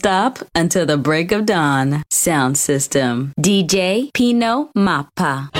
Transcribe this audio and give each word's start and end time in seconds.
stop 0.00 0.38
until 0.54 0.86
the 0.86 0.96
break 0.96 1.30
of 1.30 1.44
dawn. 1.44 2.02
Sound 2.10 2.56
system. 2.56 3.34
DJ 3.38 4.10
Pino 4.14 4.70
Mappa. 4.74 5.59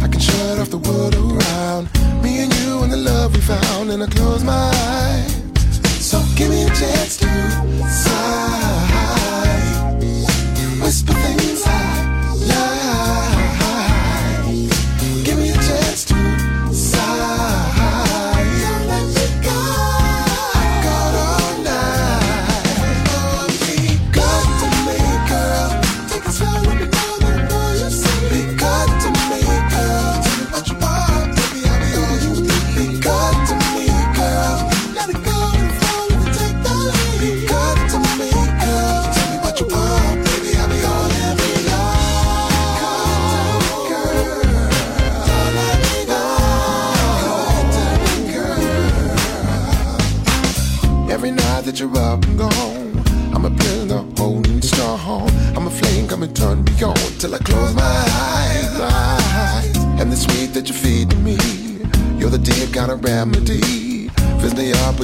I 0.00 0.08
can 0.08 0.20
shut 0.20 0.58
off 0.58 0.70
the 0.70 0.78
world 0.78 1.14
around 1.14 1.88
me 2.22 2.42
and 2.42 2.54
you 2.60 2.82
and 2.82 2.92
the 2.92 2.96
love 2.96 3.34
we 3.34 3.40
found, 3.40 3.90
and 3.90 4.02
I 4.02 4.06
close 4.06 4.42
my 4.44 4.52
eyes. 4.52 5.32
So 6.00 6.22
give 6.36 6.50
me 6.50 6.64
a 6.64 6.68
chance 6.68 7.16
to. 7.18 8.07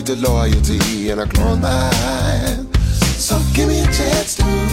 with 0.07 0.21
the 0.21 0.29
loyalty 0.29 1.11
and 1.11 1.21
a 1.21 1.27
clone 1.27 1.61
mind. 1.61 2.77
So 2.77 3.41
give 3.55 3.69
me 3.69 3.81
a 3.81 3.87
chance 3.87 4.37
to. 4.37 4.64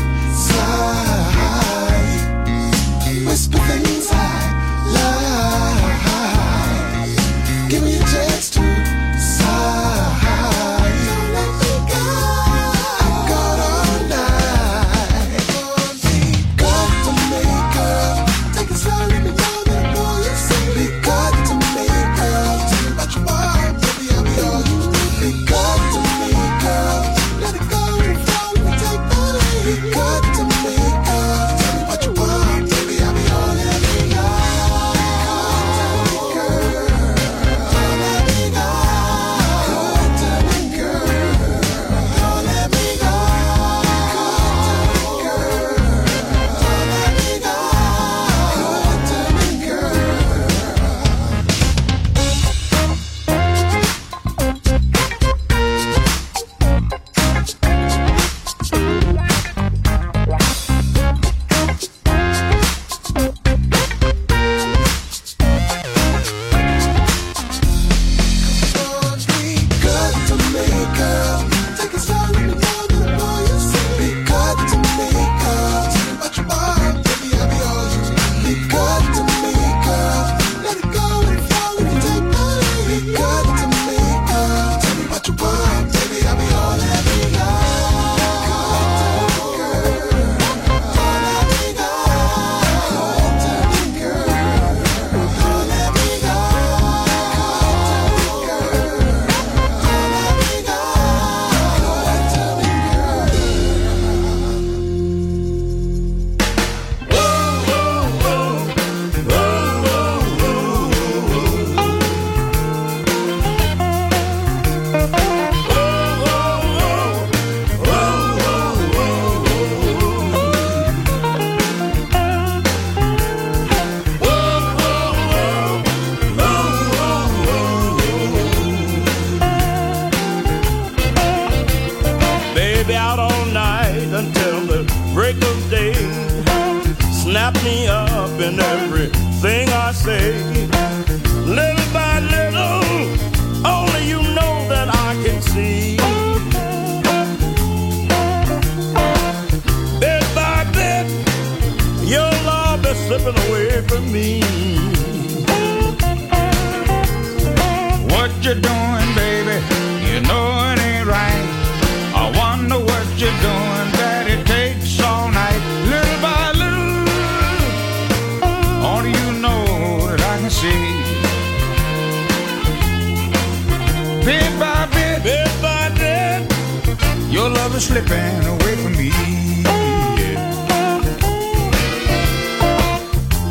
Bit 174.25 174.59
by 174.59 174.85
bit, 174.93 175.23
bit 175.23 175.49
by 175.63 175.89
bit, 175.97 177.31
your 177.31 177.49
love 177.49 177.75
is 177.75 177.85
slipping 177.87 178.45
away 178.45 178.75
from 178.75 178.93
me. 178.93 179.11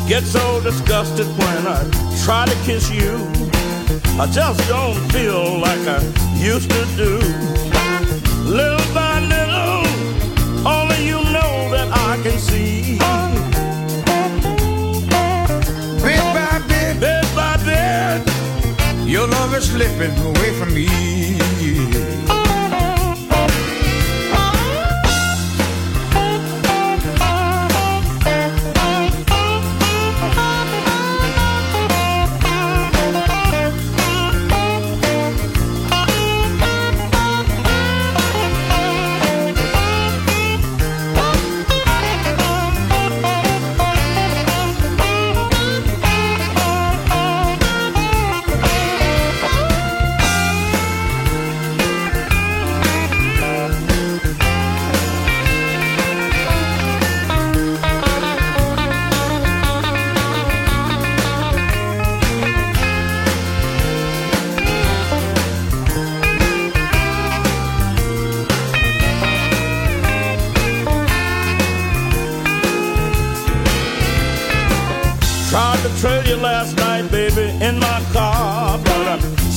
Get 0.07 0.23
so 0.23 0.61
disgusted 0.61 1.27
when 1.27 1.67
I 1.67 1.83
try 2.23 2.45
to 2.45 2.55
kiss 2.63 2.89
you. 2.89 3.15
I 4.17 4.27
just 4.31 4.65
don't 4.69 4.95
feel 5.11 5.59
like 5.59 5.85
I 5.87 6.01
used 6.37 6.69
to 6.69 6.85
do. 6.95 7.19
Little 8.45 8.93
by 8.93 9.19
little, 9.19 9.85
only 10.65 11.05
you 11.05 11.19
know 11.35 11.69
that 11.71 11.89
I 11.91 12.21
can 12.23 12.39
see. 12.39 13.00
You're 19.51 19.59
slipping 19.59 20.17
away 20.19 20.53
from 20.53 20.73
me. 20.73 21.60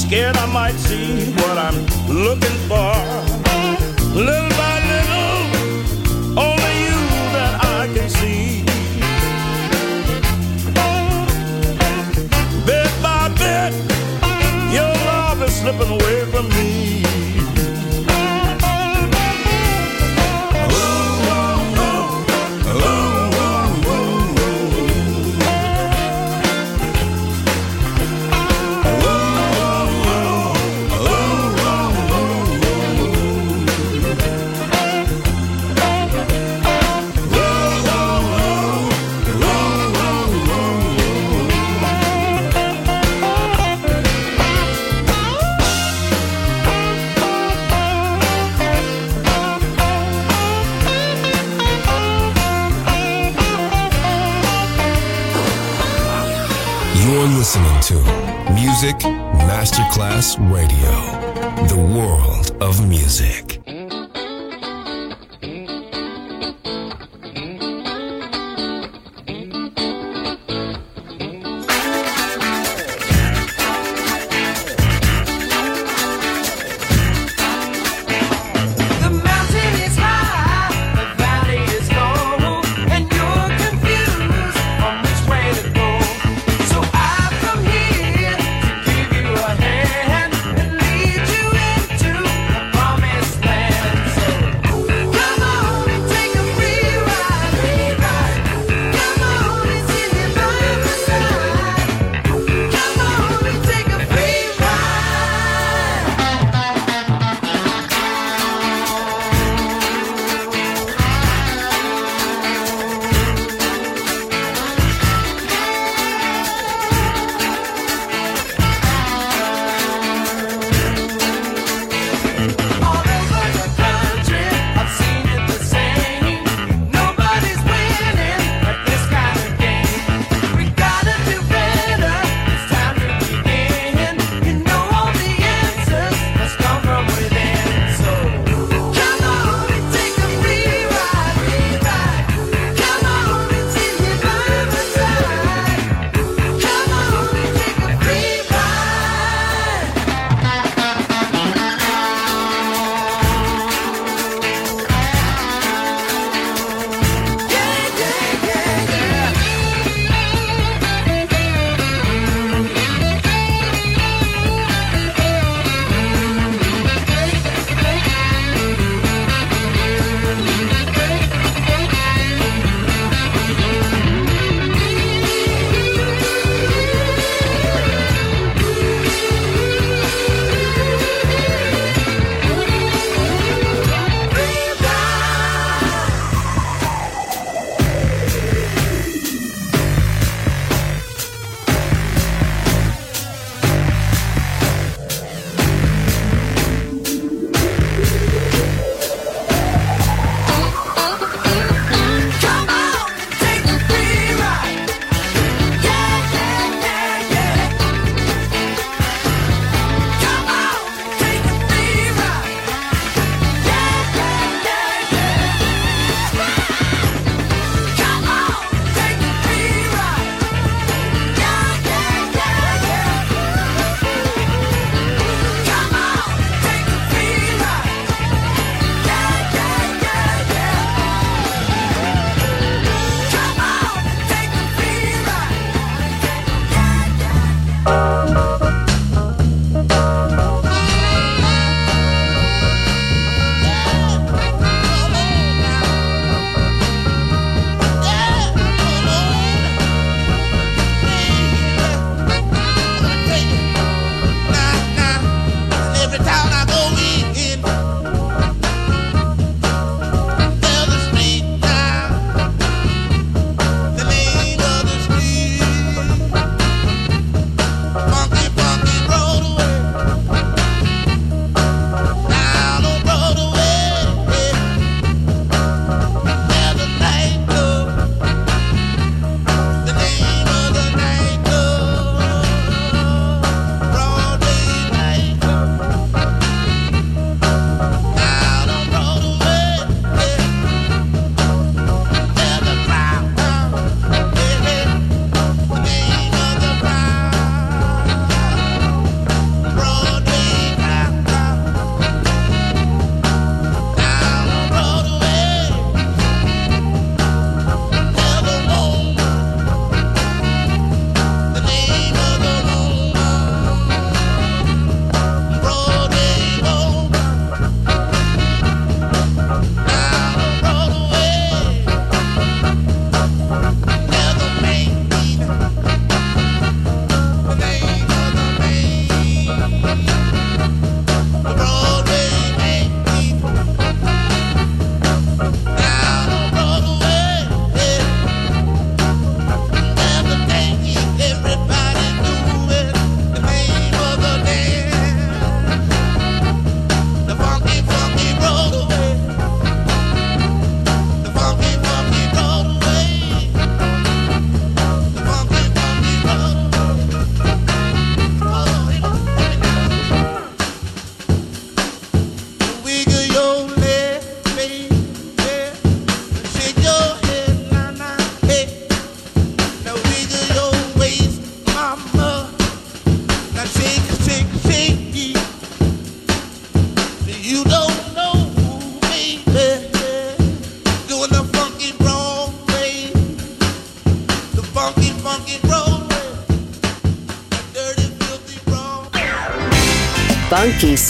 Scared 0.07 0.37
I 0.37 0.47
might 0.53 0.77
see 0.77 0.94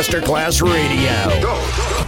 Masterclass 0.00 0.62
Radio. 0.62 1.59